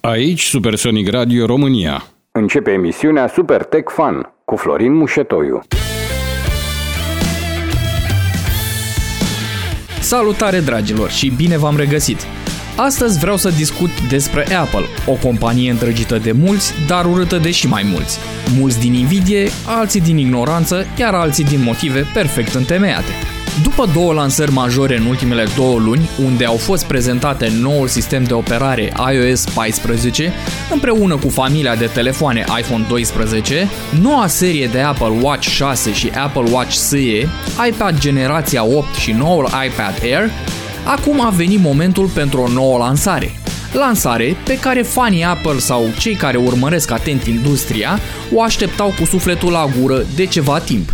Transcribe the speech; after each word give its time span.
Aici 0.00 0.42
Supersonic 0.42 1.10
Radio 1.10 1.46
România. 1.46 2.04
Începe 2.32 2.70
emisiunea 2.70 3.28
Super 3.28 3.64
Tech 3.64 3.92
Fun 3.92 4.32
cu 4.44 4.56
Florin 4.56 4.92
Mușetoiu. 4.92 5.60
Salutare 10.00 10.60
dragilor 10.60 11.10
și 11.10 11.32
bine 11.36 11.56
v-am 11.58 11.76
regăsit! 11.76 12.26
Astăzi 12.80 13.18
vreau 13.18 13.36
să 13.36 13.50
discut 13.50 13.90
despre 14.08 14.56
Apple, 14.56 14.84
o 15.06 15.12
companie 15.12 15.70
îndrăgită 15.70 16.18
de 16.18 16.32
mulți, 16.32 16.72
dar 16.86 17.04
urâtă 17.04 17.36
de 17.36 17.50
și 17.50 17.66
mai 17.66 17.82
mulți. 17.92 18.18
Mulți 18.58 18.78
din 18.78 18.94
invidie, 18.94 19.50
alții 19.66 20.00
din 20.00 20.18
ignoranță, 20.18 20.86
iar 20.98 21.14
alții 21.14 21.44
din 21.44 21.62
motive 21.62 22.06
perfect 22.12 22.54
întemeiate. 22.54 23.12
După 23.62 23.86
două 23.92 24.12
lansări 24.12 24.52
majore 24.52 24.96
în 24.96 25.04
ultimele 25.06 25.46
două 25.56 25.78
luni, 25.78 26.08
unde 26.24 26.44
au 26.44 26.56
fost 26.56 26.84
prezentate 26.84 27.52
noul 27.60 27.86
sistem 27.86 28.24
de 28.24 28.34
operare 28.34 28.92
iOS 29.12 29.44
14, 29.44 30.32
împreună 30.72 31.16
cu 31.16 31.28
familia 31.28 31.74
de 31.74 31.86
telefoane 31.86 32.44
iPhone 32.58 32.84
12, 32.88 33.68
noua 34.00 34.26
serie 34.26 34.66
de 34.66 34.80
Apple 34.80 35.18
Watch 35.20 35.48
6 35.48 35.92
și 35.92 36.10
Apple 36.14 36.50
Watch 36.50 36.74
SE, 36.74 37.28
iPad 37.68 37.98
generația 37.98 38.64
8 38.64 38.94
și 38.94 39.12
noul 39.12 39.48
iPad 39.66 39.94
Air, 40.02 40.30
acum 40.88 41.20
a 41.20 41.30
venit 41.30 41.60
momentul 41.60 42.06
pentru 42.06 42.40
o 42.40 42.48
nouă 42.48 42.78
lansare. 42.78 43.30
Lansare 43.72 44.36
pe 44.44 44.58
care 44.58 44.82
fanii 44.82 45.24
Apple 45.24 45.58
sau 45.58 45.84
cei 45.98 46.14
care 46.14 46.36
urmăresc 46.36 46.90
atent 46.90 47.24
industria 47.24 47.98
o 48.34 48.42
așteptau 48.42 48.94
cu 48.98 49.04
sufletul 49.04 49.50
la 49.50 49.66
gură 49.80 50.06
de 50.14 50.26
ceva 50.26 50.58
timp 50.58 50.92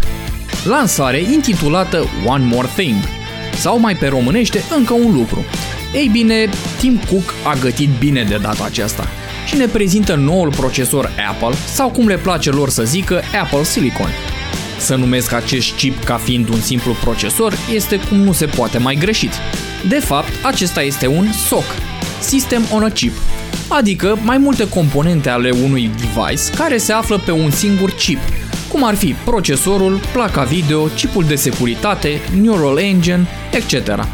lansare 0.64 1.20
intitulată 1.32 2.04
One 2.26 2.44
More 2.44 2.68
Thing, 2.76 2.94
sau 3.56 3.78
mai 3.78 3.96
pe 3.96 4.06
românește 4.06 4.62
încă 4.76 4.92
un 4.92 5.14
lucru. 5.14 5.44
Ei 5.94 6.08
bine, 6.12 6.48
Tim 6.78 7.00
Cook 7.10 7.34
a 7.44 7.54
gătit 7.60 7.88
bine 7.98 8.22
de 8.22 8.38
data 8.42 8.64
aceasta 8.64 9.08
și 9.46 9.56
ne 9.56 9.66
prezintă 9.66 10.14
noul 10.14 10.48
procesor 10.48 11.10
Apple, 11.30 11.56
sau 11.72 11.90
cum 11.90 12.06
le 12.06 12.16
place 12.16 12.50
lor 12.50 12.68
să 12.68 12.82
zică, 12.82 13.22
Apple 13.42 13.62
Silicon. 13.62 14.33
Să 14.78 14.94
numesc 14.94 15.32
acest 15.32 15.76
chip 15.76 16.04
ca 16.04 16.16
fiind 16.16 16.48
un 16.48 16.60
simplu 16.60 16.92
procesor 16.92 17.54
este 17.74 17.96
cum 18.08 18.18
nu 18.18 18.32
se 18.32 18.46
poate 18.46 18.78
mai 18.78 18.94
greșit. 18.94 19.32
De 19.88 19.98
fapt, 19.98 20.44
acesta 20.44 20.82
este 20.82 21.06
un 21.06 21.32
SoC, 21.32 21.64
System 22.20 22.62
on 22.72 22.82
a 22.82 22.88
Chip, 22.88 23.12
adică 23.68 24.18
mai 24.22 24.38
multe 24.38 24.68
componente 24.68 25.28
ale 25.28 25.50
unui 25.50 25.90
device 25.96 26.52
care 26.56 26.76
se 26.76 26.92
află 26.92 27.18
pe 27.18 27.30
un 27.30 27.50
singur 27.50 27.90
chip, 27.90 28.18
cum 28.68 28.84
ar 28.84 28.94
fi 28.94 29.14
procesorul, 29.24 30.00
placa 30.12 30.42
video, 30.42 30.84
chipul 30.84 31.24
de 31.24 31.34
securitate, 31.34 32.20
Neural 32.40 32.78
Engine, 32.78 33.26
etc. 33.50 34.06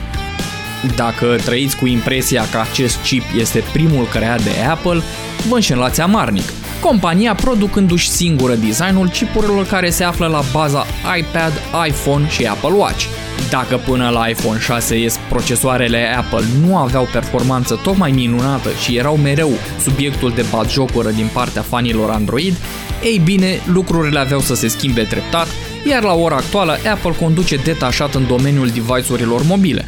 Dacă 0.97 1.36
trăiți 1.44 1.77
cu 1.77 1.86
impresia 1.86 2.44
că 2.50 2.58
acest 2.70 2.97
chip 3.03 3.22
este 3.38 3.64
primul 3.72 4.05
creat 4.05 4.42
de 4.42 4.50
Apple, 4.70 5.03
vă 5.48 5.55
înșelați 5.55 6.00
amarnic. 6.00 6.59
Compania 6.80 7.34
producându-și 7.34 8.08
singură 8.08 8.54
designul 8.54 9.08
chipurilor 9.08 9.66
care 9.66 9.90
se 9.90 10.04
află 10.04 10.26
la 10.26 10.42
baza 10.52 10.86
iPad, 11.18 11.52
iPhone 11.86 12.28
și 12.28 12.44
Apple 12.44 12.74
Watch. 12.76 13.04
Dacă 13.50 13.76
până 13.76 14.08
la 14.08 14.28
iPhone 14.28 14.58
6s 14.58 15.14
procesoarele 15.28 16.14
Apple 16.16 16.44
nu 16.60 16.76
aveau 16.76 17.08
performanță 17.12 17.80
tocmai 17.82 18.10
minunată 18.10 18.68
și 18.82 18.96
erau 18.96 19.16
mereu 19.16 19.50
subiectul 19.80 20.30
de 20.30 20.44
batjocură 20.50 21.10
din 21.10 21.30
partea 21.32 21.62
fanilor 21.62 22.10
Android, 22.10 22.56
ei 23.02 23.20
bine, 23.24 23.60
lucrurile 23.72 24.18
aveau 24.18 24.40
să 24.40 24.54
se 24.54 24.68
schimbe 24.68 25.02
treptat, 25.02 25.46
iar 25.88 26.02
la 26.02 26.12
ora 26.12 26.36
actuală 26.36 26.76
Apple 26.92 27.14
conduce 27.20 27.56
detașat 27.56 28.14
în 28.14 28.26
domeniul 28.26 28.68
device-urilor 28.68 29.42
mobile. 29.46 29.84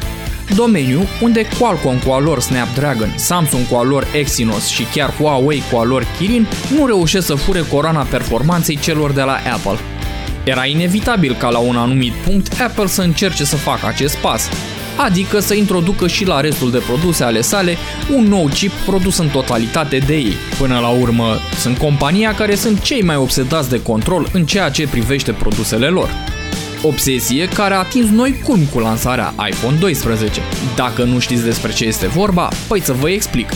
Domeniu 0.55 1.07
unde 1.21 1.45
Qualcomm 1.59 1.97
cu 2.05 2.11
alor 2.11 2.41
Snapdragon, 2.41 3.13
Samsung 3.15 3.67
cu 3.67 3.75
alor 3.75 4.07
Exynos 4.13 4.67
și 4.67 4.83
chiar 4.83 5.13
Huawei 5.13 5.63
cu 5.71 5.77
alor 5.77 6.05
Kirin 6.17 6.47
nu 6.75 6.85
reușesc 6.85 7.25
să 7.25 7.35
fure 7.35 7.59
coroana 7.71 8.03
performanței 8.03 8.77
celor 8.77 9.11
de 9.11 9.21
la 9.21 9.37
Apple. 9.53 9.79
Era 10.43 10.65
inevitabil 10.65 11.35
ca 11.35 11.49
la 11.49 11.57
un 11.57 11.75
anumit 11.75 12.13
punct 12.13 12.61
Apple 12.61 12.87
să 12.87 13.01
încerce 13.01 13.43
să 13.43 13.55
facă 13.55 13.85
acest 13.87 14.15
pas, 14.15 14.49
adică 14.97 15.39
să 15.39 15.53
introducă 15.53 16.07
și 16.07 16.25
la 16.25 16.39
restul 16.39 16.71
de 16.71 16.83
produse 16.87 17.23
ale 17.23 17.41
sale 17.41 17.77
un 18.15 18.23
nou 18.23 18.47
chip 18.47 18.71
produs 18.71 19.17
în 19.17 19.27
totalitate 19.27 19.97
de 19.97 20.15
ei. 20.15 20.33
Până 20.57 20.79
la 20.79 20.89
urmă, 20.89 21.37
sunt 21.59 21.77
compania 21.77 22.35
care 22.35 22.55
sunt 22.55 22.81
cei 22.81 23.01
mai 23.01 23.15
obsedați 23.15 23.69
de 23.69 23.81
control 23.81 24.29
în 24.33 24.45
ceea 24.45 24.69
ce 24.69 24.87
privește 24.87 25.31
produsele 25.31 25.87
lor. 25.87 26.32
Obsesie 26.85 27.47
care 27.47 27.73
a 27.73 27.77
atins 27.77 28.09
noi 28.09 28.41
culm 28.43 28.65
cu 28.65 28.79
lansarea 28.79 29.33
iPhone 29.49 29.77
12. 29.77 30.41
Dacă 30.75 31.03
nu 31.03 31.19
știți 31.19 31.43
despre 31.43 31.73
ce 31.73 31.85
este 31.85 32.07
vorba, 32.07 32.49
păi 32.67 32.81
să 32.81 32.93
vă 32.93 33.09
explic 33.09 33.49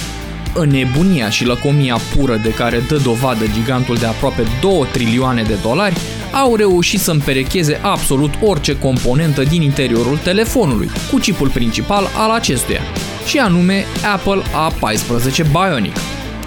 în 0.53 0.69
nebunia 0.69 1.29
și 1.29 1.45
lăcomia 1.45 1.99
pură 2.15 2.35
de 2.35 2.53
care 2.53 2.83
dă 2.87 2.95
dovadă 2.95 3.45
gigantul 3.53 3.95
de 3.95 4.05
aproape 4.05 4.43
2 4.61 4.87
trilioane 4.91 5.43
de 5.43 5.57
dolari, 5.61 5.97
au 6.31 6.55
reușit 6.55 6.99
să 6.99 7.11
împerecheze 7.11 7.79
absolut 7.81 8.33
orice 8.41 8.77
componentă 8.79 9.43
din 9.43 9.61
interiorul 9.61 10.17
telefonului, 10.17 10.89
cu 11.11 11.17
chipul 11.17 11.49
principal 11.49 12.07
al 12.17 12.31
acestuia, 12.31 12.81
și 13.25 13.37
anume 13.37 13.85
Apple 14.13 14.41
A14 14.41 15.51
Bionic, 15.51 15.95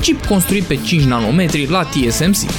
chip 0.01 0.27
construit 0.27 0.65
pe 0.65 0.77
5 0.77 1.03
nanometri 1.03 1.69
la 1.71 1.83
TSMC. 1.83 2.51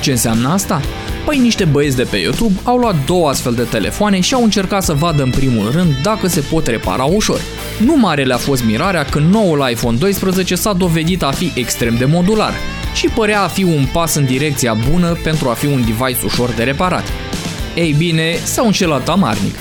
Ce 0.00 0.10
înseamnă 0.10 0.48
asta? 0.48 0.80
Păi 1.24 1.38
niște 1.38 1.64
băieți 1.64 1.96
de 1.96 2.02
pe 2.02 2.16
YouTube 2.16 2.60
au 2.62 2.76
luat 2.76 3.04
două 3.04 3.28
astfel 3.28 3.54
de 3.54 3.62
telefoane 3.62 4.20
și 4.20 4.34
au 4.34 4.42
încercat 4.42 4.82
să 4.82 4.92
vadă 4.92 5.22
în 5.22 5.30
primul 5.30 5.70
rând 5.70 5.94
dacă 6.02 6.26
se 6.26 6.40
pot 6.40 6.66
repara 6.66 7.04
ușor. 7.04 7.40
Nu 7.84 7.96
mare 7.96 8.24
le-a 8.24 8.36
fost 8.36 8.64
mirarea 8.64 9.04
când 9.04 9.32
noul 9.32 9.68
iPhone 9.70 9.96
12 9.96 10.54
s-a 10.54 10.72
dovedit 10.72 11.22
a 11.22 11.30
fi 11.30 11.52
extrem 11.54 11.96
de 11.96 12.04
modular 12.04 12.52
și 12.94 13.08
părea 13.08 13.42
a 13.42 13.48
fi 13.48 13.62
un 13.62 13.86
pas 13.92 14.14
în 14.14 14.24
direcția 14.24 14.76
bună 14.90 15.18
pentru 15.22 15.48
a 15.48 15.52
fi 15.52 15.66
un 15.66 15.84
device 15.84 16.24
ușor 16.24 16.50
de 16.50 16.62
reparat. 16.62 17.04
Ei 17.74 17.94
bine, 17.98 18.36
s-au 18.44 18.66
înșelat 18.66 19.08
amarnic. 19.08 19.54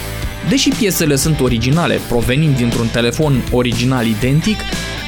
Deși 0.49 0.69
piesele 0.69 1.15
sunt 1.15 1.39
originale, 1.39 1.99
provenind 2.07 2.55
dintr-un 2.55 2.87
telefon 2.87 3.43
original 3.51 4.05
identic, 4.05 4.59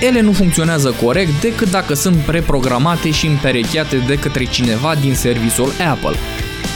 ele 0.01 0.21
nu 0.21 0.31
funcționează 0.31 0.95
corect 1.03 1.41
decât 1.41 1.69
dacă 1.69 1.93
sunt 1.93 2.15
preprogramate 2.15 3.11
și 3.11 3.27
împerecheate 3.27 3.97
de 3.97 4.15
către 4.15 4.43
cineva 4.43 4.95
din 4.95 5.13
serviciul 5.13 5.71
Apple. 5.91 6.15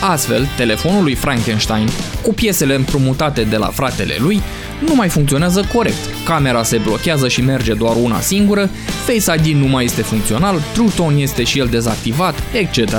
Astfel, 0.01 0.47
telefonul 0.57 1.03
lui 1.03 1.15
Frankenstein, 1.15 1.89
cu 2.21 2.33
piesele 2.33 2.75
împrumutate 2.75 3.43
de 3.43 3.57
la 3.57 3.67
fratele 3.67 4.15
lui, 4.19 4.41
nu 4.87 4.95
mai 4.95 5.09
funcționează 5.09 5.67
corect. 5.73 5.97
Camera 6.25 6.63
se 6.63 6.77
blochează 6.77 7.27
și 7.27 7.41
merge 7.41 7.73
doar 7.73 7.95
una 7.95 8.19
singură, 8.19 8.69
Face 9.05 9.49
ID 9.49 9.55
nu 9.55 9.67
mai 9.67 9.83
este 9.83 10.01
funcțional, 10.01 10.61
True 10.73 10.89
Tone 10.95 11.17
este 11.17 11.43
și 11.43 11.59
el 11.59 11.67
dezactivat, 11.67 12.43
etc. 12.53 12.93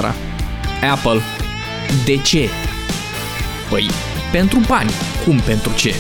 Apple. 0.93 1.21
De 2.05 2.17
ce? 2.17 2.49
Păi, 3.71 3.91
pentru 4.33 4.61
bani. 4.69 4.91
Cum 5.25 5.41
pentru 5.45 5.73
ce? 5.77 5.95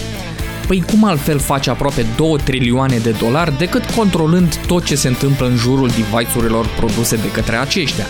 Păi 0.67 0.83
cum 0.87 1.05
altfel 1.05 1.39
faci 1.39 1.67
aproape 1.67 2.07
2 2.17 2.37
trilioane 2.45 2.99
de 2.99 3.11
dolari 3.11 3.59
decât 3.59 3.85
controlând 3.91 4.57
tot 4.67 4.85
ce 4.85 4.95
se 4.95 5.09
întâmplă 5.09 5.47
în 5.47 5.57
jurul 5.57 5.89
device-urilor 5.89 6.67
produse 6.77 7.17
de 7.17 7.31
către 7.31 7.57
aceștia? 7.57 8.07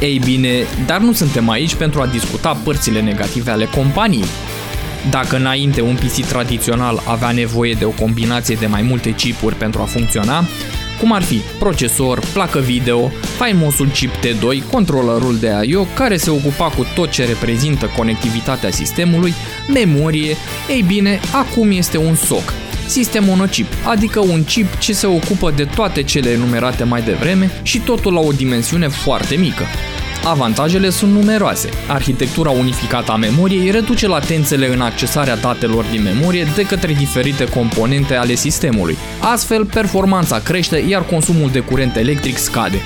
Ei 0.00 0.20
bine, 0.24 0.48
dar 0.86 1.00
nu 1.00 1.12
suntem 1.12 1.48
aici 1.48 1.74
pentru 1.74 2.00
a 2.00 2.06
discuta 2.06 2.56
părțile 2.64 3.00
negative 3.00 3.50
ale 3.50 3.64
companiei. 3.64 4.24
Dacă 5.10 5.36
înainte 5.36 5.80
un 5.80 5.94
PC 5.94 6.26
tradițional 6.26 7.02
avea 7.04 7.30
nevoie 7.30 7.72
de 7.72 7.84
o 7.84 7.90
combinație 7.90 8.56
de 8.60 8.66
mai 8.66 8.82
multe 8.82 9.14
chipuri 9.14 9.54
pentru 9.54 9.80
a 9.80 9.84
funcționa, 9.84 10.44
cum 11.00 11.12
ar 11.12 11.22
fi 11.22 11.40
procesor, 11.58 12.22
placă 12.32 12.58
video, 12.58 13.10
faimosul 13.36 13.88
chip 13.88 14.10
T2, 14.10 14.70
controllerul 14.70 15.36
de 15.38 15.50
I.O. 15.62 15.84
care 15.94 16.16
se 16.16 16.30
ocupa 16.30 16.68
cu 16.68 16.86
tot 16.94 17.10
ce 17.10 17.24
reprezintă 17.24 17.90
conectivitatea 17.96 18.70
sistemului, 18.70 19.34
memorie, 19.72 20.36
ei 20.68 20.84
bine, 20.86 21.20
acum 21.32 21.70
este 21.70 21.98
un 21.98 22.14
SOC, 22.14 22.52
sistem 22.86 23.24
monochip, 23.24 23.66
adică 23.84 24.20
un 24.20 24.44
chip 24.44 24.78
ce 24.78 24.92
se 24.92 25.06
ocupă 25.06 25.50
de 25.50 25.64
toate 25.64 26.02
cele 26.02 26.30
enumerate 26.30 26.84
mai 26.84 27.02
devreme 27.02 27.50
și 27.62 27.78
totul 27.78 28.12
la 28.12 28.20
o 28.20 28.32
dimensiune 28.32 28.88
foarte 28.88 29.34
mică. 29.34 29.64
Avantajele 30.24 30.90
sunt 30.90 31.12
numeroase. 31.12 31.68
Arhitectura 31.88 32.50
unificată 32.50 33.12
a 33.12 33.16
memoriei 33.16 33.70
reduce 33.70 34.06
latențele 34.06 34.72
în 34.72 34.80
accesarea 34.80 35.36
datelor 35.36 35.84
din 35.84 36.02
memorie 36.02 36.46
de 36.54 36.62
către 36.62 36.92
diferite 36.92 37.44
componente 37.44 38.14
ale 38.14 38.34
sistemului. 38.34 38.96
Astfel, 39.20 39.64
performanța 39.64 40.38
crește, 40.38 40.84
iar 40.88 41.04
consumul 41.04 41.50
de 41.50 41.60
curent 41.60 41.96
electric 41.96 42.36
scade. 42.36 42.82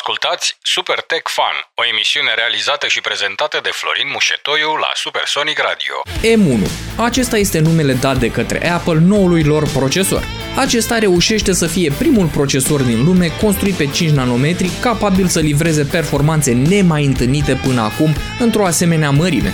Ascultați 0.00 0.58
Super 0.62 1.00
Tech 1.00 1.26
Fun, 1.36 1.56
o 1.74 1.82
emisiune 1.92 2.32
realizată 2.36 2.86
și 2.86 3.00
prezentată 3.00 3.58
de 3.62 3.70
Florin 3.72 4.08
Mușetoiu 4.12 4.70
la 4.84 4.90
Supersonic 4.94 5.58
Radio. 5.68 5.94
M1. 6.34 6.62
Acesta 7.08 7.36
este 7.36 7.58
numele 7.58 7.92
dat 7.92 8.16
de 8.16 8.30
către 8.30 8.70
Apple 8.70 8.98
noului 9.12 9.44
lor 9.44 9.68
procesor. 9.78 10.22
Acesta 10.56 10.98
reușește 10.98 11.52
să 11.52 11.66
fie 11.66 11.92
primul 11.98 12.26
procesor 12.26 12.80
din 12.82 13.04
lume 13.04 13.28
construit 13.40 13.74
pe 13.74 13.86
5 13.86 14.10
nanometri 14.10 14.70
capabil 14.80 15.26
să 15.26 15.40
livreze 15.40 15.84
performanțe 15.84 16.52
nemai 16.52 17.04
întâlnite 17.04 17.60
până 17.66 17.80
acum 17.80 18.14
într-o 18.38 18.66
asemenea 18.66 19.10
mărime. 19.10 19.52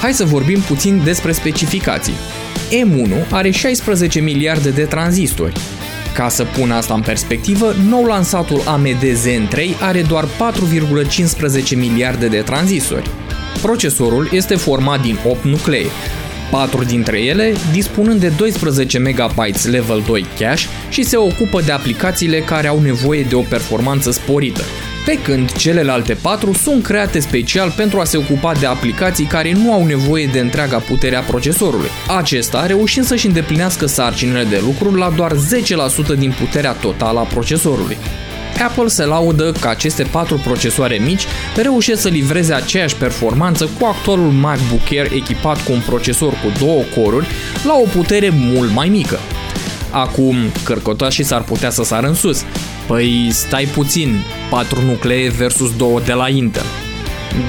Hai 0.00 0.12
să 0.12 0.24
vorbim 0.24 0.60
puțin 0.60 1.04
despre 1.04 1.32
specificații. 1.32 2.16
M1 2.70 3.30
are 3.30 3.50
16 3.50 4.20
miliarde 4.20 4.70
de 4.70 4.84
tranzistori. 4.84 5.77
Ca 6.18 6.28
să 6.28 6.44
pun 6.44 6.70
asta 6.70 6.94
în 6.94 7.00
perspectivă, 7.00 7.74
nou 7.88 8.04
lansatul 8.04 8.62
AMD 8.66 9.12
Zen 9.12 9.46
3 9.46 9.74
are 9.80 10.02
doar 10.02 10.24
4,15 10.24 11.76
miliarde 11.76 12.26
de 12.26 12.40
tranzistori. 12.40 13.10
Procesorul 13.62 14.28
este 14.32 14.54
format 14.56 15.00
din 15.00 15.18
8 15.24 15.44
nuclee, 15.44 15.86
4 16.50 16.84
dintre 16.84 17.20
ele 17.20 17.54
dispunând 17.72 18.20
de 18.20 18.32
12 18.36 18.98
MB 18.98 19.44
level 19.70 20.02
2 20.06 20.26
cache 20.38 20.66
și 20.90 21.02
se 21.02 21.16
ocupă 21.16 21.60
de 21.60 21.72
aplicațiile 21.72 22.40
care 22.40 22.66
au 22.66 22.80
nevoie 22.80 23.22
de 23.22 23.34
o 23.34 23.40
performanță 23.40 24.10
sporită, 24.10 24.62
pe 25.08 25.18
când 25.22 25.52
celelalte 25.52 26.14
4 26.14 26.52
sunt 26.52 26.82
create 26.82 27.18
special 27.18 27.70
pentru 27.76 28.00
a 28.00 28.04
se 28.04 28.16
ocupa 28.16 28.52
de 28.52 28.66
aplicații 28.66 29.24
care 29.24 29.52
nu 29.52 29.72
au 29.72 29.84
nevoie 29.84 30.26
de 30.32 30.38
întreaga 30.38 30.78
putere 30.78 31.16
a 31.16 31.20
procesorului. 31.20 31.88
Acesta 32.16 32.66
reușind 32.66 33.04
să-și 33.04 33.26
îndeplinească 33.26 33.86
sarcinile 33.86 34.44
de 34.44 34.62
lucru 34.64 34.94
la 34.94 35.10
doar 35.16 35.32
10% 36.14 36.18
din 36.18 36.34
puterea 36.38 36.72
totală 36.72 37.18
a 37.18 37.22
procesorului. 37.22 37.96
Apple 38.68 38.86
se 38.86 39.04
laudă 39.04 39.52
că 39.60 39.68
aceste 39.68 40.02
patru 40.02 40.36
procesoare 40.36 40.96
mici 40.96 41.26
reușesc 41.56 42.00
să 42.00 42.08
livreze 42.08 42.52
aceeași 42.52 42.96
performanță 42.96 43.68
cu 43.78 43.86
actualul 43.86 44.30
MacBook 44.30 44.90
Air 44.90 45.12
echipat 45.12 45.64
cu 45.64 45.72
un 45.72 45.82
procesor 45.86 46.32
cu 46.32 46.52
două 46.58 46.82
coruri 46.96 47.26
la 47.64 47.74
o 47.74 47.98
putere 47.98 48.30
mult 48.32 48.72
mai 48.72 48.88
mică. 48.88 49.18
Acum, 49.90 50.36
cărcotașii 50.64 51.24
s-ar 51.24 51.42
putea 51.42 51.70
să 51.70 51.82
sară 51.82 52.06
în 52.06 52.14
sus. 52.14 52.44
Păi 52.88 53.28
stai 53.30 53.64
puțin, 53.64 54.24
4 54.50 54.82
nuclee 54.82 55.28
versus 55.28 55.76
2 55.76 56.00
de 56.04 56.12
la 56.12 56.28
Intel. 56.28 56.64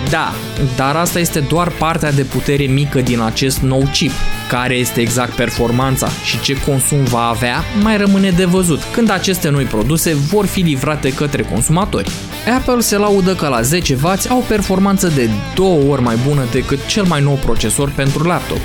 Da, 0.10 0.34
dar 0.76 0.96
asta 0.96 1.20
este 1.20 1.40
doar 1.40 1.70
partea 1.70 2.12
de 2.12 2.24
putere 2.24 2.64
mică 2.64 3.02
din 3.02 3.22
acest 3.22 3.60
nou 3.60 3.90
chip. 3.92 4.12
Care 4.50 4.76
este 4.76 5.02
exact 5.02 5.32
performanța 5.32 6.08
și 6.26 6.40
ce 6.40 6.62
consum 6.62 7.04
va 7.04 7.28
avea, 7.28 7.64
mai 7.84 7.98
rămâne 7.98 8.30
de 8.30 8.46
văzut 8.46 8.84
când 8.94 9.10
aceste 9.10 9.50
noi 9.50 9.64
produse 9.64 10.14
vor 10.14 10.46
fi 10.46 10.60
livrate 10.60 11.14
către 11.14 11.42
consumatori. 11.42 12.10
Apple 12.58 12.80
se 12.80 12.98
laudă 12.98 13.36
că 13.36 13.48
la 13.48 13.62
10W 13.62 14.30
au 14.30 14.44
performanță 14.48 15.08
de 15.08 15.30
două 15.56 15.92
ori 15.92 16.02
mai 16.02 16.16
bună 16.28 16.44
decât 16.52 16.86
cel 16.86 17.04
mai 17.04 17.22
nou 17.22 17.40
procesor 17.46 17.92
pentru 17.96 18.24
laptop. 18.24 18.60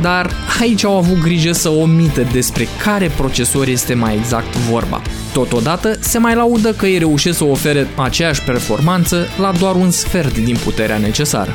Dar 0.00 0.30
aici 0.60 0.84
au 0.84 0.96
avut 0.96 1.22
grijă 1.22 1.52
să 1.52 1.68
omită 1.68 2.26
despre 2.32 2.68
care 2.84 3.10
procesor 3.16 3.66
este 3.66 3.94
mai 3.94 4.14
exact 4.16 4.56
vorba. 4.56 5.02
Totodată, 5.32 5.96
se 6.00 6.18
mai 6.18 6.34
laudă 6.34 6.72
că 6.72 6.86
ei 6.86 6.98
reușesc 6.98 7.38
să 7.38 7.44
ofere 7.44 7.88
aceeași 7.96 8.42
performanță 8.42 9.26
la 9.40 9.52
doar 9.58 9.74
un 9.74 9.90
sfert 9.90 10.38
din 10.38 10.56
puterea 10.64 10.98
necesară. 10.98 11.52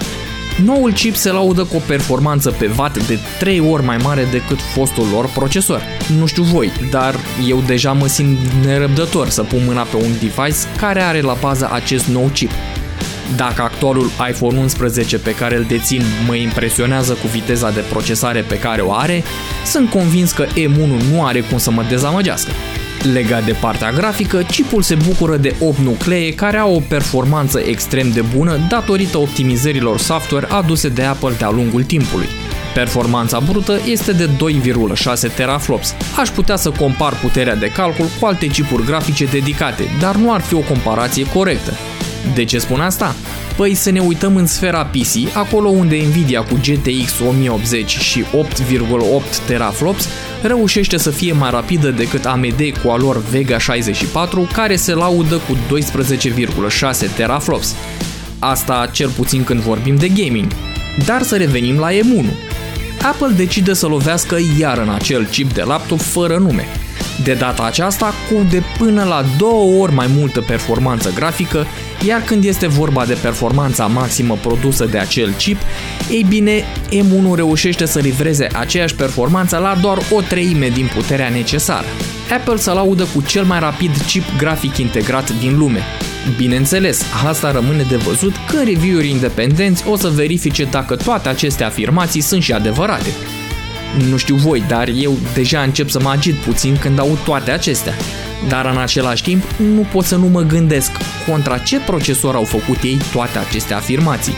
Noul 0.66 0.94
chip 0.94 1.16
se 1.16 1.32
laudă 1.32 1.64
cu 1.64 1.76
o 1.76 1.82
performanță 1.88 2.52
pe 2.52 2.72
watt 2.78 3.08
de 3.08 3.20
3 3.40 3.60
ori 3.60 3.84
mai 3.84 3.98
mare 3.98 4.28
decât 4.32 4.60
fostul 4.62 5.06
lor 5.12 5.30
procesor. 5.30 5.82
Nu 6.20 6.26
știu 6.26 6.44
voi, 6.44 6.72
dar 6.90 7.16
eu 7.48 7.64
deja 7.66 7.92
mă 7.92 8.08
simt 8.08 8.38
nerăbdător 8.66 9.30
să 9.30 9.44
pun 9.44 9.62
mâna 9.66 9.82
pe 9.82 9.96
un 9.96 10.12
device 10.20 10.58
care 10.78 11.02
are 11.02 11.22
la 11.22 11.38
bază 11.42 11.70
acest 11.74 12.06
nou 12.06 12.30
chip. 12.34 12.52
Dacă 13.36 13.62
actualul 13.62 14.12
iPhone 14.30 14.60
11 14.60 15.18
pe 15.18 15.36
care 15.36 15.56
îl 15.58 15.66
dețin 15.68 16.02
mă 16.28 16.36
impresionează 16.36 17.14
cu 17.14 17.28
viteza 17.28 17.72
de 17.72 17.84
procesare 17.90 18.42
pe 18.42 18.60
care 18.60 18.82
o 18.82 18.94
are, 18.94 19.24
sunt 19.66 19.90
convins 19.90 20.32
că 20.32 20.46
M1 20.46 21.12
nu 21.12 21.26
are 21.26 21.40
cum 21.40 21.58
să 21.58 21.72
mă 21.72 21.84
dezamăgească. 21.90 22.52
Legat 23.14 23.46
de 23.46 23.56
partea 23.60 23.92
grafică, 23.92 24.38
chipul 24.38 24.82
se 24.82 24.96
bucură 24.96 25.38
de 25.38 25.56
8 25.60 25.78
nuclee 25.78 26.34
care 26.34 26.58
au 26.58 26.76
o 26.76 26.82
performanță 26.88 27.60
extrem 27.60 28.12
de 28.12 28.22
bună 28.36 28.60
datorită 28.70 29.18
optimizărilor 29.18 29.98
software 29.98 30.48
aduse 30.50 30.90
de 30.90 31.04
Apple 31.04 31.34
de-a 31.38 31.50
lungul 31.50 31.84
timpului. 31.84 32.28
Performanța 32.74 33.40
brută 33.40 33.80
este 33.86 34.12
de 34.12 34.30
2,6 35.26 35.36
teraflops. 35.36 35.96
Aș 36.18 36.30
putea 36.30 36.56
să 36.56 36.70
compar 36.70 37.14
puterea 37.14 37.56
de 37.56 37.68
calcul 37.68 38.06
cu 38.20 38.26
alte 38.26 38.48
chipuri 38.48 38.86
grafice 38.86 39.26
dedicate, 39.26 39.84
dar 40.00 40.16
nu 40.16 40.34
ar 40.34 40.42
fi 40.42 40.54
o 40.54 40.60
comparație 40.60 41.26
corectă. 41.26 41.74
De 42.36 42.44
ce 42.46 42.58
spun 42.58 42.80
asta? 42.80 43.16
Păi 43.56 43.74
să 43.74 43.92
ne 43.92 44.00
uităm 44.00 44.36
în 44.36 44.46
sfera 44.46 44.86
PC, 44.86 45.36
acolo 45.36 45.70
unde 45.70 45.96
Nvidia 45.96 46.42
cu 46.42 46.60
GTX 46.62 47.20
1080 47.28 47.90
și 47.90 48.22
8,8 48.22 49.46
teraflops 49.46 50.08
reușește 50.42 50.98
să 50.98 51.10
fie 51.10 51.34
mai 51.34 51.50
rapidă 51.50 51.90
decât 51.90 52.26
AMD 52.26 52.62
cu 52.84 52.90
a 52.90 52.98
lor 52.98 53.24
Vega 53.30 53.58
64, 53.58 54.48
care 54.54 54.76
se 54.76 54.94
laudă 54.94 55.36
cu 55.36 55.58
12,6 55.76 57.16
teraflops. 57.16 57.76
Asta 58.40 58.90
cel 58.92 59.10
puțin 59.10 59.44
când 59.44 59.60
vorbim 59.60 59.96
de 59.96 60.08
gaming. 60.08 60.52
Dar 61.06 61.22
să 61.22 61.38
revenim 61.38 61.80
la 61.80 61.90
M1. 61.92 62.26
Apple 63.02 63.34
decide 63.36 63.74
să 63.74 63.88
lovească 63.88 64.38
iar 64.60 64.78
în 64.78 64.90
acel 64.90 65.26
chip 65.26 65.54
de 65.54 65.62
laptop 65.62 66.00
fără 66.00 66.38
nume, 66.38 66.66
de 67.24 67.34
data 67.34 67.64
aceasta 67.64 68.14
cu 68.30 68.46
de 68.50 68.64
până 68.78 69.04
la 69.04 69.26
două 69.38 69.82
ori 69.82 69.94
mai 69.94 70.08
multă 70.18 70.42
performanță 70.42 71.12
grafică, 71.16 71.68
iar 72.08 72.22
când 72.22 72.44
este 72.44 72.68
vorba 72.68 73.06
de 73.06 73.18
performanța 73.22 73.86
maximă 73.86 74.38
produsă 74.42 74.86
de 74.86 74.98
acel 74.98 75.34
chip, 75.38 75.58
ei 76.12 76.26
bine, 76.30 76.64
M1 76.90 77.36
reușește 77.36 77.86
să 77.86 78.00
livreze 78.00 78.48
aceeași 78.54 78.96
performanță 78.96 79.58
la 79.58 79.78
doar 79.82 79.98
o 80.12 80.22
treime 80.22 80.70
din 80.70 80.90
puterea 80.96 81.30
necesară. 81.30 81.88
Apple 82.38 82.56
se 82.56 82.72
laudă 82.72 83.08
cu 83.14 83.22
cel 83.22 83.44
mai 83.44 83.60
rapid 83.60 83.98
chip 84.08 84.24
grafic 84.38 84.78
integrat 84.78 85.40
din 85.40 85.58
lume. 85.58 85.80
Bineînțeles, 86.38 87.04
asta 87.28 87.52
rămâne 87.52 87.86
de 87.90 87.96
văzut 87.96 88.34
când 88.50 88.64
review-uri 88.64 89.10
independenți 89.10 89.88
o 89.88 89.96
să 89.96 90.08
verifice 90.08 90.64
dacă 90.64 90.96
toate 90.96 91.30
aceste 91.30 91.64
afirmații 91.64 92.22
sunt 92.22 92.42
și 92.42 92.52
adevărate. 92.52 93.10
Nu 94.10 94.18
știu 94.18 94.36
voi, 94.36 94.64
dar 94.68 94.88
eu 94.88 95.18
deja 95.34 95.62
încep 95.62 95.90
să 95.90 96.00
mă 96.02 96.10
agit 96.10 96.36
puțin 96.36 96.78
când 96.78 97.00
aud 97.00 97.18
toate 97.18 97.52
acestea. 97.52 97.94
Dar 98.48 98.66
în 98.66 98.78
același 98.78 99.24
timp, 99.24 99.44
nu 99.74 99.86
pot 99.92 100.06
să 100.06 100.16
nu 100.16 100.28
mă 100.28 100.42
gândesc 100.42 100.92
contra 101.30 101.58
ce 101.58 101.80
procesor 101.80 102.36
au 102.36 102.44
făcut 102.44 102.82
ei 102.82 102.98
toate 103.12 103.38
aceste 103.38 103.74
afirmații. 103.74 104.36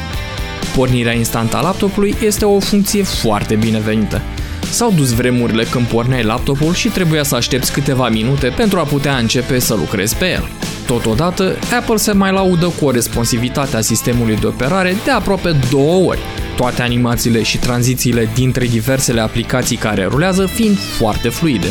Pornirea 0.75 1.13
instantă 1.13 1.57
a 1.57 1.61
laptopului 1.61 2.15
este 2.23 2.45
o 2.45 2.59
funcție 2.59 3.03
foarte 3.03 3.55
binevenită. 3.55 4.21
S-au 4.69 4.91
dus 4.95 5.13
vremurile 5.13 5.63
când 5.63 5.85
porneai 5.85 6.23
laptopul 6.23 6.73
și 6.73 6.87
trebuia 6.87 7.23
să 7.23 7.35
aștepți 7.35 7.71
câteva 7.71 8.09
minute 8.09 8.47
pentru 8.47 8.79
a 8.79 8.83
putea 8.83 9.17
începe 9.17 9.59
să 9.59 9.73
lucrezi 9.73 10.15
pe 10.15 10.31
el. 10.31 10.49
Totodată, 10.87 11.55
Apple 11.79 11.95
se 11.95 12.11
mai 12.11 12.31
laudă 12.31 12.73
cu 12.79 12.85
o 12.85 12.91
responsivitate 12.91 13.75
a 13.75 13.81
sistemului 13.81 14.35
de 14.35 14.45
operare 14.45 14.95
de 15.03 15.11
aproape 15.11 15.55
două 15.69 16.09
ori, 16.09 16.19
toate 16.55 16.81
animațiile 16.81 17.43
și 17.43 17.57
tranzițiile 17.57 18.29
dintre 18.33 18.65
diversele 18.65 19.21
aplicații 19.21 19.77
care 19.77 20.05
rulează 20.05 20.45
fiind 20.45 20.77
foarte 20.77 21.29
fluide. 21.29 21.67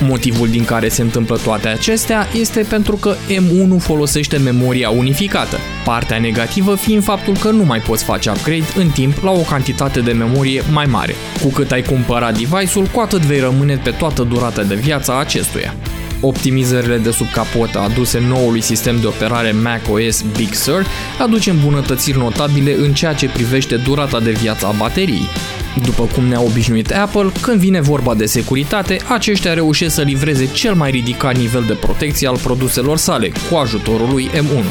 Motivul 0.00 0.48
din 0.48 0.64
care 0.64 0.88
se 0.88 1.02
întâmplă 1.02 1.36
toate 1.36 1.68
acestea 1.68 2.26
este 2.34 2.60
pentru 2.68 2.96
că 2.96 3.14
M1 3.14 3.78
folosește 3.78 4.36
memoria 4.36 4.90
unificată, 4.90 5.56
partea 5.84 6.18
negativă 6.18 6.74
fiind 6.74 7.02
faptul 7.02 7.36
că 7.36 7.50
nu 7.50 7.64
mai 7.64 7.80
poți 7.80 8.04
face 8.04 8.30
upgrade 8.30 8.64
în 8.76 8.88
timp 8.88 9.22
la 9.22 9.30
o 9.30 9.40
cantitate 9.40 10.00
de 10.00 10.12
memorie 10.12 10.62
mai 10.72 10.86
mare. 10.86 11.14
Cu 11.42 11.48
cât 11.48 11.72
ai 11.72 11.82
cumpărat 11.82 12.38
device-ul, 12.38 12.86
cu 12.92 13.00
atât 13.00 13.20
vei 13.20 13.40
rămâne 13.40 13.76
pe 13.76 13.90
toată 13.90 14.22
durata 14.22 14.62
de 14.62 14.74
viață 14.74 15.12
a 15.12 15.18
acestuia. 15.18 15.74
Optimizările 16.20 16.96
de 16.96 17.10
sub 17.10 17.30
capotă 17.30 17.78
aduse 17.78 18.18
noului 18.18 18.60
sistem 18.60 19.00
de 19.00 19.06
operare 19.06 19.52
macOS 19.52 20.22
Big 20.22 20.52
Sur 20.52 20.86
aduce 21.18 21.50
îmbunătățiri 21.50 22.18
notabile 22.18 22.72
în 22.72 22.94
ceea 22.94 23.14
ce 23.14 23.28
privește 23.28 23.76
durata 23.76 24.20
de 24.20 24.30
viață 24.30 24.66
a 24.66 24.70
bateriei. 24.70 25.28
După 25.82 26.04
cum 26.14 26.24
ne-a 26.24 26.40
obișnuit 26.40 26.90
Apple, 26.90 27.32
când 27.42 27.60
vine 27.60 27.80
vorba 27.80 28.14
de 28.14 28.26
securitate, 28.26 29.00
aceștia 29.08 29.54
reușesc 29.54 29.94
să 29.94 30.02
livreze 30.02 30.52
cel 30.52 30.74
mai 30.74 30.90
ridicat 30.90 31.36
nivel 31.36 31.64
de 31.64 31.74
protecție 31.74 32.28
al 32.28 32.38
produselor 32.38 32.96
sale, 32.96 33.32
cu 33.50 33.56
ajutorul 33.56 34.10
lui 34.10 34.30
M1. 34.30 34.64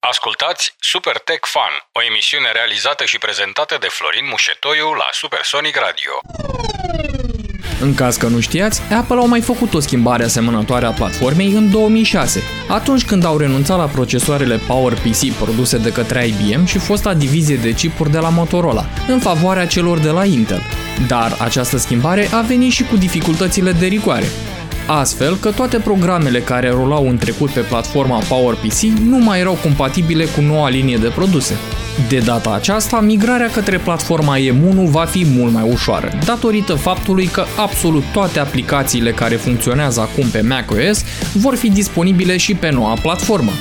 Ascultați 0.00 0.74
Super 0.80 1.18
Tech 1.18 1.46
Fun, 1.46 1.74
o 1.92 2.02
emisiune 2.02 2.50
realizată 2.52 3.04
și 3.04 3.18
prezentată 3.18 3.76
de 3.80 3.86
Florin 3.90 4.26
Mușetoiu 4.30 4.92
la 4.92 5.08
Supersonic 5.12 5.76
Radio. 5.76 6.12
În 7.80 7.94
caz 7.94 8.16
că 8.16 8.26
nu 8.26 8.40
știați, 8.40 8.80
Apple 8.98 9.16
au 9.16 9.28
mai 9.28 9.40
făcut 9.40 9.74
o 9.74 9.80
schimbare 9.80 10.24
asemănătoare 10.24 10.86
a 10.86 10.90
platformei 10.90 11.52
în 11.52 11.70
2006, 11.70 12.42
atunci 12.68 13.04
când 13.04 13.24
au 13.24 13.36
renunțat 13.36 13.78
la 13.78 13.84
procesoarele 13.84 14.60
PowerPC 14.66 15.32
produse 15.40 15.78
de 15.78 15.92
către 15.92 16.26
IBM 16.26 16.64
și 16.64 16.78
fosta 16.78 17.14
divizie 17.14 17.56
de 17.56 17.72
chipuri 17.72 18.10
de 18.10 18.18
la 18.18 18.28
Motorola, 18.28 18.86
în 19.08 19.18
favoarea 19.18 19.66
celor 19.66 19.98
de 19.98 20.10
la 20.10 20.24
Intel. 20.24 20.62
Dar 21.06 21.36
această 21.40 21.76
schimbare 21.76 22.28
a 22.32 22.40
venit 22.40 22.72
și 22.72 22.84
cu 22.84 22.96
dificultățile 22.96 23.72
de 23.72 23.86
rigoare. 23.86 24.26
Astfel 24.86 25.36
că 25.36 25.50
toate 25.50 25.78
programele 25.78 26.40
care 26.40 26.70
rulau 26.70 27.08
în 27.08 27.16
trecut 27.16 27.50
pe 27.50 27.60
platforma 27.60 28.22
PowerPC 28.28 28.82
nu 28.82 29.18
mai 29.18 29.40
erau 29.40 29.58
compatibile 29.62 30.24
cu 30.24 30.40
noua 30.40 30.68
linie 30.68 30.96
de 30.96 31.08
produse. 31.08 31.54
De 32.06 32.18
data 32.18 32.54
aceasta, 32.54 33.00
migrarea 33.00 33.50
către 33.50 33.78
platforma 33.78 34.36
M1 34.36 34.90
va 34.90 35.04
fi 35.04 35.26
mult 35.26 35.52
mai 35.52 35.70
ușoară, 35.70 36.18
datorită 36.24 36.74
faptului 36.74 37.26
că 37.26 37.44
absolut 37.56 38.02
toate 38.12 38.38
aplicațiile 38.38 39.12
care 39.12 39.36
funcționează 39.36 40.00
acum 40.00 40.28
pe 40.28 40.40
macOS 40.40 41.04
vor 41.32 41.56
fi 41.56 41.70
disponibile 41.70 42.36
și 42.36 42.54
pe 42.54 42.70
noua 42.70 42.96
platformă. 43.02 43.52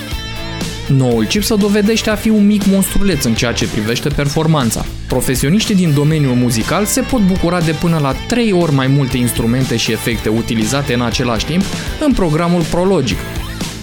Noul 0.87 1.25
chip 1.25 1.43
se 1.43 1.55
dovedește 1.55 2.09
a 2.09 2.15
fi 2.15 2.29
un 2.29 2.45
mic 2.45 2.65
monstruleț 2.65 3.23
în 3.23 3.33
ceea 3.33 3.51
ce 3.51 3.67
privește 3.67 4.09
performanța. 4.09 4.85
Profesioniștii 5.07 5.75
din 5.75 5.93
domeniul 5.93 6.35
muzical 6.35 6.85
se 6.85 7.01
pot 7.01 7.21
bucura 7.21 7.61
de 7.61 7.71
până 7.71 7.97
la 8.01 8.13
3 8.27 8.51
ori 8.51 8.73
mai 8.73 8.87
multe 8.87 9.17
instrumente 9.17 9.75
și 9.75 9.91
efecte 9.91 10.29
utilizate 10.29 10.93
în 10.93 11.01
același 11.01 11.45
timp 11.45 11.63
în 11.99 12.13
programul 12.13 12.61
ProLogic. 12.61 13.17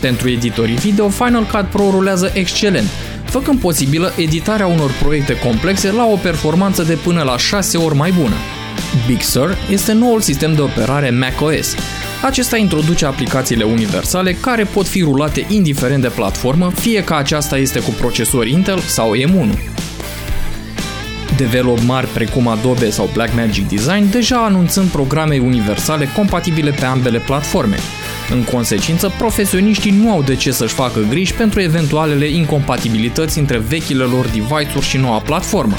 Pentru 0.00 0.30
editorii 0.30 0.74
video, 0.76 1.08
Final 1.08 1.44
Cut 1.44 1.66
Pro 1.70 1.90
rulează 1.90 2.30
excelent, 2.34 2.88
făcând 3.38 3.60
posibilă 3.60 4.12
editarea 4.16 4.66
unor 4.66 4.90
proiecte 5.02 5.38
complexe 5.38 5.92
la 5.92 6.04
o 6.04 6.16
performanță 6.16 6.82
de 6.82 6.94
până 6.94 7.22
la 7.22 7.36
6 7.36 7.78
ori 7.78 7.94
mai 7.94 8.12
bună. 8.20 8.34
Big 9.06 9.20
Sur 9.20 9.56
este 9.70 9.92
noul 9.92 10.20
sistem 10.20 10.54
de 10.54 10.60
operare 10.60 11.10
macOS. 11.10 11.74
Acesta 12.22 12.56
introduce 12.56 13.06
aplicațiile 13.06 13.64
universale 13.64 14.32
care 14.32 14.64
pot 14.64 14.86
fi 14.86 15.02
rulate 15.02 15.46
indiferent 15.48 16.02
de 16.02 16.08
platformă, 16.08 16.70
fie 16.70 17.04
că 17.04 17.14
aceasta 17.14 17.58
este 17.58 17.80
cu 17.80 17.90
procesor 17.90 18.46
Intel 18.46 18.78
sau 18.78 19.12
M1. 19.16 19.58
Develop 21.36 21.78
mari 21.86 22.06
precum 22.06 22.48
Adobe 22.48 22.90
sau 22.90 23.10
Blackmagic 23.12 23.68
Design 23.68 24.10
deja 24.10 24.44
anunțând 24.44 24.88
programe 24.88 25.38
universale 25.38 26.08
compatibile 26.16 26.70
pe 26.70 26.84
ambele 26.84 27.18
platforme. 27.18 27.76
În 28.30 28.44
consecință, 28.44 29.12
profesioniștii 29.18 29.90
nu 29.90 30.10
au 30.10 30.22
de 30.22 30.34
ce 30.34 30.50
să-și 30.50 30.74
facă 30.74 31.00
griji 31.08 31.34
pentru 31.34 31.60
eventualele 31.60 32.26
incompatibilități 32.26 33.38
între 33.38 33.58
vechile 33.58 34.04
lor 34.04 34.24
device-uri 34.24 34.86
și 34.86 34.96
noua 34.96 35.18
platformă. 35.18 35.76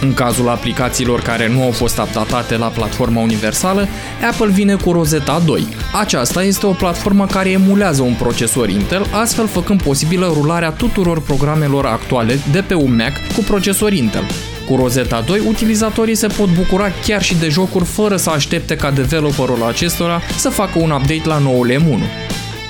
În 0.00 0.14
cazul 0.14 0.48
aplicațiilor 0.48 1.20
care 1.20 1.48
nu 1.48 1.62
au 1.62 1.70
fost 1.70 1.98
updatate 1.98 2.56
la 2.56 2.66
platforma 2.66 3.20
universală, 3.20 3.88
Apple 4.30 4.50
vine 4.50 4.74
cu 4.74 4.92
Rosetta 4.92 5.42
2. 5.44 5.66
Aceasta 6.00 6.42
este 6.42 6.66
o 6.66 6.72
platformă 6.72 7.26
care 7.26 7.50
emulează 7.50 8.02
un 8.02 8.14
procesor 8.14 8.68
Intel, 8.68 9.06
astfel 9.12 9.46
făcând 9.46 9.82
posibilă 9.82 10.30
rularea 10.34 10.70
tuturor 10.70 11.22
programelor 11.22 11.86
actuale 11.86 12.38
de 12.52 12.62
pe 12.62 12.74
un 12.74 12.96
Mac 12.96 13.12
cu 13.34 13.40
procesor 13.40 13.92
Intel. 13.92 14.24
Cu 14.66 14.76
Rosetta 14.76 15.20
2, 15.20 15.42
utilizatorii 15.48 16.14
se 16.14 16.26
pot 16.26 16.48
bucura 16.48 16.90
chiar 17.04 17.22
și 17.22 17.36
de 17.36 17.48
jocuri 17.48 17.84
fără 17.84 18.16
să 18.16 18.30
aștepte 18.30 18.76
ca 18.76 18.90
developerul 18.90 19.62
acestora 19.62 20.20
să 20.36 20.48
facă 20.48 20.78
un 20.78 20.90
update 20.90 21.22
la 21.24 21.38
noul 21.38 21.70
M1. 21.70 22.02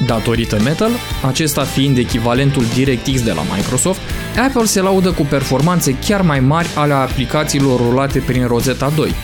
Datorită 0.07 0.59
Metal, 0.65 0.91
acesta 1.27 1.63
fiind 1.63 1.99
echivalentul 1.99 2.65
DirectX 2.75 3.23
de 3.23 3.33
la 3.33 3.43
Microsoft, 3.57 4.01
Apple 4.47 4.65
se 4.65 4.81
laudă 4.81 5.13
cu 5.13 5.23
performanțe 5.23 5.97
chiar 6.07 6.21
mai 6.21 6.41
mari 6.41 6.69
ale 6.75 6.93
aplicațiilor 6.93 7.81
rulate 7.81 8.19
prin 8.19 8.47
Rosetta 8.47 8.93
2. 8.97 9.15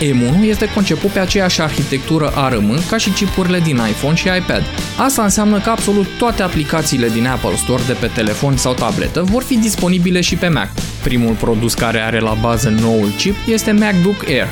M1 0.00 0.48
este 0.48 0.68
conceput 0.74 1.10
pe 1.10 1.18
aceeași 1.18 1.60
arhitectură 1.60 2.32
ARM 2.34 2.88
ca 2.88 2.96
și 2.96 3.10
chipurile 3.10 3.60
din 3.60 3.80
iPhone 3.88 4.14
și 4.14 4.26
iPad. 4.26 4.62
Asta 4.96 5.22
înseamnă 5.22 5.60
că 5.60 5.70
absolut 5.70 6.06
toate 6.18 6.42
aplicațiile 6.42 7.08
din 7.08 7.26
Apple 7.26 7.56
Store 7.56 7.82
de 7.86 7.92
pe 7.92 8.06
telefon 8.06 8.56
sau 8.56 8.74
tabletă 8.74 9.22
vor 9.22 9.42
fi 9.42 9.56
disponibile 9.56 10.20
și 10.20 10.36
pe 10.36 10.48
Mac. 10.48 10.68
Primul 11.02 11.34
produs 11.34 11.74
care 11.74 12.00
are 12.00 12.20
la 12.20 12.36
bază 12.40 12.68
noul 12.80 13.08
chip 13.16 13.36
este 13.46 13.72
MacBook 13.72 14.24
Air, 14.28 14.48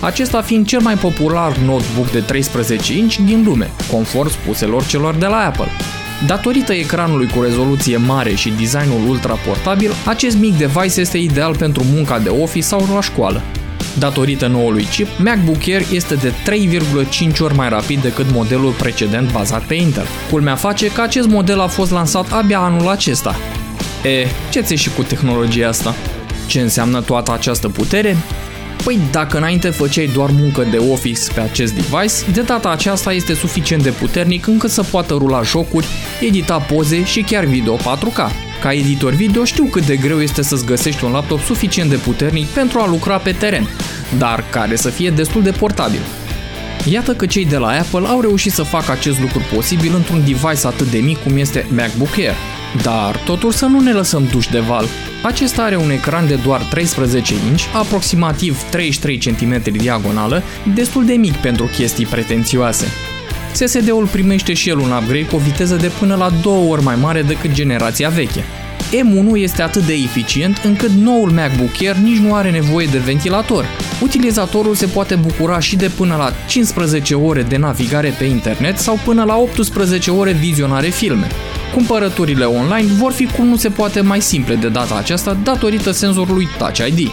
acesta 0.00 0.42
fiind 0.42 0.66
cel 0.66 0.80
mai 0.80 0.94
popular 0.94 1.56
notebook 1.56 2.10
de 2.10 2.20
13 2.20 2.96
inch 2.96 3.16
din 3.16 3.42
lume, 3.44 3.70
conform 3.90 4.30
spuselor 4.30 4.86
celor 4.86 5.14
de 5.14 5.26
la 5.26 5.36
Apple. 5.36 5.70
Datorită 6.26 6.72
ecranului 6.72 7.28
cu 7.34 7.42
rezoluție 7.42 7.96
mare 7.96 8.34
și 8.34 8.52
designul 8.58 9.08
ultra 9.08 9.34
portabil, 9.34 9.90
acest 10.06 10.36
mic 10.38 10.56
device 10.56 11.00
este 11.00 11.18
ideal 11.18 11.56
pentru 11.56 11.84
munca 11.92 12.18
de 12.18 12.28
office 12.28 12.66
sau 12.66 12.88
la 12.94 13.00
școală. 13.00 13.42
Datorită 13.98 14.46
noului 14.46 14.84
chip, 14.84 15.06
MacBook 15.18 15.62
Air 15.66 15.82
este 15.92 16.14
de 16.14 16.32
3,5 17.30 17.40
ori 17.40 17.54
mai 17.54 17.68
rapid 17.68 18.02
decât 18.02 18.26
modelul 18.32 18.72
precedent 18.72 19.32
bazat 19.32 19.62
pe 19.62 19.74
Intel. 19.74 20.06
Culmea 20.30 20.54
face 20.54 20.86
că 20.86 21.00
acest 21.00 21.28
model 21.28 21.60
a 21.60 21.66
fost 21.66 21.90
lansat 21.90 22.32
abia 22.32 22.58
anul 22.58 22.88
acesta. 22.88 23.36
E, 24.04 24.26
ce 24.50 24.60
ți 24.60 24.74
și 24.74 24.90
cu 24.90 25.02
tehnologia 25.02 25.68
asta? 25.68 25.94
Ce 26.46 26.60
înseamnă 26.60 27.00
toată 27.00 27.32
această 27.32 27.68
putere? 27.68 28.16
Păi 28.84 29.00
dacă 29.10 29.36
înainte 29.36 29.70
făceai 29.70 30.10
doar 30.14 30.30
muncă 30.32 30.66
de 30.70 30.76
office 30.76 31.32
pe 31.34 31.40
acest 31.40 31.72
device, 31.72 32.30
de 32.32 32.40
data 32.40 32.70
aceasta 32.70 33.12
este 33.12 33.34
suficient 33.34 33.82
de 33.82 33.90
puternic 33.90 34.46
încât 34.46 34.70
să 34.70 34.82
poată 34.82 35.14
rula 35.14 35.42
jocuri, 35.42 35.86
edita 36.20 36.58
poze 36.58 37.04
și 37.04 37.20
chiar 37.20 37.44
video 37.44 37.76
4K. 37.76 38.45
Ca 38.60 38.72
editor 38.72 39.12
video 39.12 39.44
știu 39.44 39.64
cât 39.64 39.86
de 39.86 39.96
greu 39.96 40.20
este 40.20 40.42
să-ți 40.42 40.64
găsești 40.64 41.04
un 41.04 41.10
laptop 41.10 41.40
suficient 41.40 41.90
de 41.90 41.96
puternic 41.96 42.46
pentru 42.46 42.78
a 42.78 42.88
lucra 42.88 43.16
pe 43.16 43.32
teren, 43.32 43.68
dar 44.18 44.44
care 44.50 44.76
să 44.76 44.90
fie 44.90 45.10
destul 45.10 45.42
de 45.42 45.50
portabil. 45.50 46.00
Iată 46.84 47.14
că 47.14 47.26
cei 47.26 47.46
de 47.46 47.56
la 47.56 47.68
Apple 47.68 48.06
au 48.08 48.20
reușit 48.20 48.52
să 48.52 48.62
facă 48.62 48.92
acest 48.92 49.20
lucru 49.20 49.42
posibil 49.54 49.94
într-un 49.94 50.18
device 50.24 50.66
atât 50.66 50.90
de 50.90 50.98
mic 50.98 51.22
cum 51.22 51.36
este 51.36 51.66
MacBook 51.74 52.16
Air. 52.16 52.34
Dar, 52.82 53.16
totuși 53.16 53.56
să 53.56 53.66
nu 53.66 53.80
ne 53.80 53.92
lăsăm 53.92 54.26
duși 54.30 54.50
de 54.50 54.58
val. 54.58 54.84
Acesta 55.22 55.62
are 55.62 55.76
un 55.76 55.90
ecran 55.90 56.26
de 56.26 56.34
doar 56.34 56.60
13 56.60 57.34
inch, 57.50 57.62
aproximativ 57.74 58.62
33 58.70 59.18
cm 59.18 59.62
diagonală, 59.70 60.42
destul 60.74 61.04
de 61.04 61.12
mic 61.12 61.34
pentru 61.34 61.64
chestii 61.64 62.06
pretențioase. 62.06 62.86
SSD-ul 63.56 64.06
primește 64.06 64.52
și 64.52 64.68
el 64.68 64.78
un 64.78 64.90
upgrade 64.90 65.26
cu 65.26 65.36
o 65.36 65.38
viteză 65.38 65.76
de 65.76 65.90
până 65.98 66.14
la 66.14 66.30
două 66.42 66.72
ori 66.72 66.82
mai 66.82 66.96
mare 66.96 67.22
decât 67.22 67.52
generația 67.52 68.08
veche. 68.08 68.44
M1 68.90 69.34
este 69.34 69.62
atât 69.62 69.86
de 69.86 69.92
eficient 69.92 70.60
încât 70.64 70.90
noul 70.90 71.30
MacBook 71.30 71.70
Air 71.80 71.94
nici 71.94 72.18
nu 72.18 72.34
are 72.34 72.50
nevoie 72.50 72.86
de 72.86 72.98
ventilator. 72.98 73.64
Utilizatorul 74.02 74.74
se 74.74 74.86
poate 74.86 75.14
bucura 75.14 75.58
și 75.60 75.76
de 75.76 75.90
până 75.96 76.16
la 76.16 76.32
15 76.48 77.14
ore 77.14 77.42
de 77.42 77.56
navigare 77.56 78.14
pe 78.18 78.24
internet 78.24 78.78
sau 78.78 78.98
până 79.04 79.24
la 79.24 79.36
18 79.36 80.10
ore 80.10 80.32
vizionare 80.32 80.88
filme. 80.88 81.26
Cumpărăturile 81.74 82.44
online 82.44 82.92
vor 82.98 83.12
fi 83.12 83.26
cum 83.26 83.46
nu 83.46 83.56
se 83.56 83.68
poate 83.68 84.00
mai 84.00 84.20
simple 84.20 84.54
de 84.54 84.68
data 84.68 84.96
aceasta 84.96 85.36
datorită 85.42 85.90
senzorului 85.90 86.48
Touch 86.58 86.78
ID. 86.88 87.10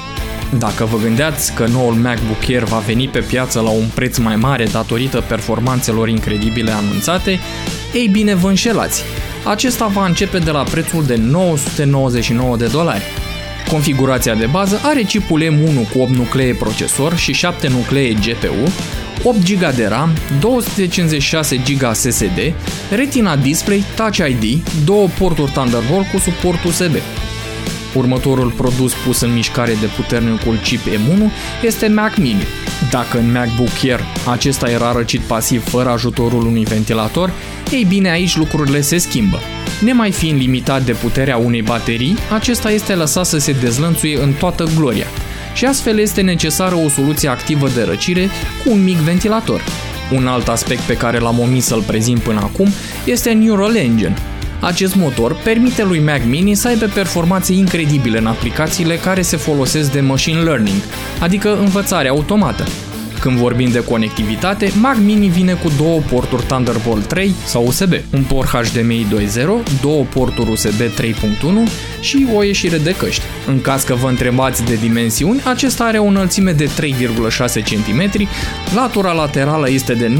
Dacă 0.57 0.85
vă 0.85 0.97
gândeați 0.97 1.53
că 1.53 1.65
noul 1.65 1.93
MacBook 1.93 2.43
Air 2.47 2.63
va 2.63 2.77
veni 2.77 3.07
pe 3.07 3.19
piață 3.19 3.59
la 3.59 3.69
un 3.69 3.85
preț 3.93 4.17
mai 4.17 4.35
mare 4.35 4.65
datorită 4.65 5.23
performanțelor 5.27 6.09
incredibile 6.09 6.71
anunțate, 6.71 7.39
ei 7.93 8.07
bine 8.07 8.35
vă 8.35 8.47
înșelați. 8.47 9.03
Acesta 9.43 9.85
va 9.85 10.05
începe 10.05 10.37
de 10.37 10.51
la 10.51 10.63
prețul 10.63 11.05
de 11.05 11.15
999 11.15 12.57
de 12.57 12.65
dolari. 12.65 13.03
Configurația 13.69 14.35
de 14.35 14.45
bază 14.45 14.79
are 14.83 15.01
chipul 15.01 15.41
M1 15.43 15.91
cu 15.91 15.99
8 15.99 16.11
nuclee 16.11 16.53
procesor 16.53 17.15
și 17.15 17.33
7 17.33 17.67
nuclee 17.67 18.13
GPU, 18.13 18.71
8 19.23 19.37
GB 19.37 19.75
de 19.75 19.85
RAM, 19.85 20.09
256 20.39 21.55
GB 21.55 21.93
SSD, 21.93 22.53
Retina 22.89 23.35
Display, 23.35 23.83
Touch 23.95 24.17
ID, 24.17 24.63
două 24.85 25.07
porturi 25.19 25.51
Thunderbolt 25.51 26.07
cu 26.11 26.17
suport 26.17 26.63
USB. 26.63 26.95
Următorul 27.95 28.51
produs 28.51 28.93
pus 28.93 29.21
în 29.21 29.33
mișcare 29.33 29.73
de 29.79 29.85
puternicul 29.95 30.55
chip 30.63 30.79
M1 30.79 31.31
este 31.61 31.87
Mac 31.87 32.17
Mini. 32.17 32.43
Dacă 32.89 33.17
în 33.17 33.31
MacBook 33.31 33.83
Air 33.83 33.99
acesta 34.25 34.69
era 34.69 34.91
răcit 34.91 35.21
pasiv 35.21 35.63
fără 35.63 35.89
ajutorul 35.89 36.45
unui 36.45 36.63
ventilator, 36.63 37.31
ei 37.71 37.85
bine 37.89 38.09
aici 38.09 38.37
lucrurile 38.37 38.81
se 38.81 38.97
schimbă. 38.97 39.39
Nemai 39.81 40.11
fiind 40.11 40.39
limitat 40.39 40.83
de 40.83 40.91
puterea 40.91 41.37
unei 41.37 41.61
baterii, 41.61 42.17
acesta 42.33 42.71
este 42.71 42.93
lăsat 42.93 43.25
să 43.25 43.37
se 43.37 43.51
dezlănțuie 43.51 44.21
în 44.21 44.33
toată 44.33 44.69
gloria 44.75 45.07
și 45.53 45.65
astfel 45.65 45.99
este 45.99 46.21
necesară 46.21 46.75
o 46.75 46.89
soluție 46.89 47.29
activă 47.29 47.69
de 47.69 47.83
răcire 47.83 48.29
cu 48.63 48.71
un 48.71 48.83
mic 48.83 48.97
ventilator. 48.97 49.61
Un 50.11 50.27
alt 50.27 50.47
aspect 50.47 50.81
pe 50.81 50.97
care 50.97 51.19
l-am 51.19 51.39
omis 51.39 51.65
să-l 51.65 51.81
prezint 51.81 52.21
până 52.21 52.39
acum 52.39 52.67
este 53.05 53.31
Neural 53.31 53.75
Engine. 53.75 54.32
Acest 54.63 54.95
motor 54.95 55.35
permite 55.35 55.83
lui 55.83 55.99
Mac 55.99 56.23
Mini 56.25 56.53
să 56.53 56.67
aibă 56.67 56.85
performanțe 56.85 57.53
incredibile 57.53 58.17
în 58.17 58.25
aplicațiile 58.25 58.95
care 58.95 59.21
se 59.21 59.37
folosesc 59.37 59.91
de 59.91 59.99
machine 59.99 60.41
learning, 60.41 60.81
adică 61.19 61.57
învățare 61.57 62.07
automată. 62.07 62.63
Când 63.23 63.37
vorbim 63.37 63.69
de 63.69 63.83
conectivitate, 63.83 64.71
Mac 64.79 64.97
Mini 65.03 65.27
vine 65.27 65.53
cu 65.53 65.71
două 65.77 65.99
porturi 65.99 66.43
Thunderbolt 66.43 67.07
3 67.07 67.33
sau 67.45 67.65
USB, 67.65 67.93
un 68.13 68.23
port 68.23 68.49
HDMI 68.49 69.05
2.0, 69.09 69.81
două 69.81 70.03
porturi 70.03 70.51
USB 70.51 70.79
3.1 70.79 71.19
și 71.99 72.27
o 72.35 72.43
ieșire 72.43 72.77
de 72.77 72.95
căști. 72.95 73.23
În 73.47 73.61
caz 73.61 73.83
că 73.83 73.95
vă 73.95 74.07
întrebați 74.07 74.63
de 74.63 74.75
dimensiuni, 74.75 75.41
acesta 75.43 75.83
are 75.83 75.97
o 75.97 76.05
înălțime 76.05 76.51
de 76.51 76.65
3,6 76.65 76.69
cm, 77.53 78.27
latura 78.75 79.11
laterală 79.11 79.69
este 79.69 79.93
de 79.93 80.07
19,7 80.07 80.15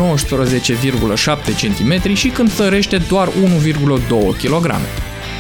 cm 1.62 2.14
și 2.14 2.28
cântărește 2.28 2.98
doar 2.98 3.28
1,2 3.28 3.34
kg. 4.44 4.76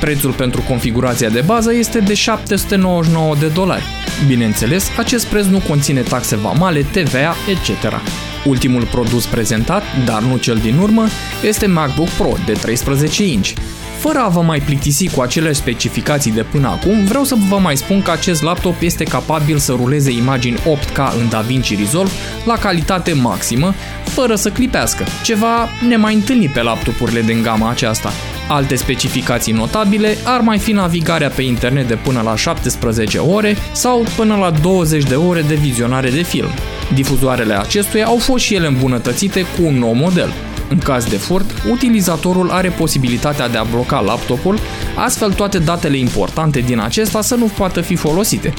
Prețul 0.03 0.31
pentru 0.31 0.62
configurația 0.62 1.29
de 1.29 1.41
bază 1.45 1.74
este 1.74 2.00
de 2.00 2.13
799 2.13 3.36
de 3.36 3.48
dolari. 3.48 3.83
Bineînțeles, 4.27 4.89
acest 4.98 5.25
preț 5.25 5.45
nu 5.45 5.62
conține 5.67 6.01
taxe 6.01 6.36
vamale, 6.36 6.81
TVA, 6.81 7.36
etc. 7.50 8.01
Ultimul 8.45 8.86
produs 8.86 9.25
prezentat, 9.25 9.83
dar 10.05 10.22
nu 10.22 10.38
cel 10.38 10.55
din 10.55 10.77
urmă, 10.77 11.05
este 11.43 11.65
MacBook 11.65 12.07
Pro 12.07 12.33
de 12.45 12.51
13 12.51 13.25
inch. 13.25 13.53
Fără 14.00 14.19
a 14.19 14.27
vă 14.27 14.41
mai 14.41 14.60
plictisi 14.60 15.10
cu 15.10 15.22
acele 15.22 15.51
specificații 15.51 16.31
de 16.31 16.43
până 16.43 16.67
acum, 16.67 17.05
vreau 17.05 17.24
să 17.24 17.36
vă 17.50 17.57
mai 17.57 17.77
spun 17.77 18.01
că 18.01 18.12
acest 18.12 18.41
laptop 18.41 18.81
este 18.81 19.03
capabil 19.03 19.57
să 19.57 19.72
ruleze 19.72 20.12
imagini 20.12 20.57
8K 20.57 21.17
în 21.19 21.29
DaVinci 21.29 21.77
Resolve 21.77 22.12
la 22.45 22.57
calitate 22.57 23.13
maximă, 23.13 23.74
fără 24.03 24.36
să 24.36 24.50
clipească, 24.50 25.05
ceva 25.24 25.69
nemai 25.88 26.13
întâlnit 26.13 26.53
pe 26.53 26.62
laptopurile 26.62 27.22
din 27.22 27.41
gama 27.41 27.69
aceasta. 27.69 28.12
Alte 28.47 28.75
specificații 28.75 29.53
notabile 29.53 30.17
ar 30.23 30.39
mai 30.39 30.57
fi 30.57 30.71
navigarea 30.71 31.29
pe 31.29 31.41
internet 31.41 31.88
de 31.88 31.95
până 31.95 32.21
la 32.21 32.35
17 32.35 33.17
ore 33.17 33.57
sau 33.71 34.05
până 34.15 34.35
la 34.35 34.51
20 34.51 35.03
de 35.03 35.15
ore 35.15 35.41
de 35.41 35.55
vizionare 35.55 36.09
de 36.09 36.21
film. 36.21 36.50
Difuzoarele 36.93 37.59
acestuia 37.59 38.05
au 38.05 38.17
fost 38.17 38.43
și 38.43 38.55
ele 38.55 38.67
îmbunătățite 38.67 39.41
cu 39.41 39.65
un 39.65 39.77
nou 39.77 39.93
model. 39.93 40.33
În 40.69 40.77
caz 40.77 41.05
de 41.05 41.17
furt, 41.17 41.51
utilizatorul 41.71 42.50
are 42.51 42.69
posibilitatea 42.69 43.50
de 43.50 43.57
a 43.57 43.63
bloca 43.63 44.00
laptopul, 44.00 44.59
astfel 44.95 45.33
toate 45.33 45.59
datele 45.59 45.97
importante 45.97 46.59
din 46.59 46.79
acesta 46.79 47.21
să 47.21 47.35
nu 47.35 47.45
poată 47.45 47.81
fi 47.81 47.95
folosite. 47.95 48.53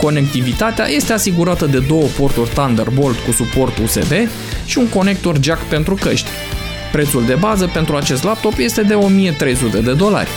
Conectivitatea 0.00 0.86
este 0.88 1.12
asigurată 1.12 1.66
de 1.66 1.78
două 1.78 2.04
porturi 2.18 2.50
Thunderbolt 2.50 3.16
cu 3.18 3.32
suport 3.32 3.78
USB 3.78 4.12
și 4.64 4.78
un 4.78 4.88
conector 4.88 5.36
jack 5.40 5.60
pentru 5.62 5.94
căști. 5.94 6.28
Prețul 6.92 7.24
de 7.24 7.34
bază 7.34 7.66
pentru 7.66 7.96
acest 7.96 8.22
laptop 8.22 8.52
este 8.58 8.82
de 8.82 8.94
1300 8.94 9.80
de 9.80 9.94
dolari. 9.94 10.28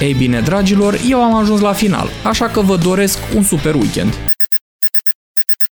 Ei 0.00 0.12
bine, 0.14 0.40
dragilor, 0.40 0.98
eu 1.08 1.22
am 1.22 1.34
ajuns 1.34 1.60
la 1.60 1.72
final, 1.72 2.08
așa 2.24 2.48
că 2.48 2.60
vă 2.60 2.76
doresc 2.76 3.18
un 3.34 3.42
super 3.42 3.74
weekend. 3.74 4.14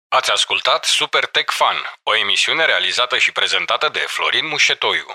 Ați 0.09 0.31
ascultat 0.31 0.85
Super 0.85 1.27
Tech 1.27 1.53
Fun, 1.53 1.77
o 2.03 2.17
emisiune 2.17 2.65
realizată 2.65 3.19
și 3.19 3.33
prezentată 3.33 3.89
de 3.93 4.05
Florin 4.07 4.47
Mușetoiu. 4.47 5.07